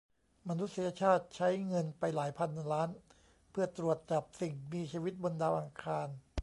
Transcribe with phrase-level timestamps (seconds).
[0.49, 2.89] มนุษยชาติใช้เงินไปหลายพันล้าน
[3.51, 6.07] เพื่อตรวจจับสิ่งมีชีวิตบนดาวอังคาร